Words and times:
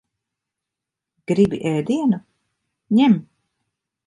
Gribi 1.31 1.59
ēdienu? 1.73 2.21
Ņem. 3.01 3.21